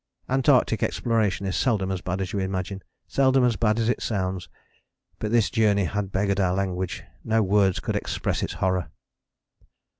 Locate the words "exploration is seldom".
0.81-1.91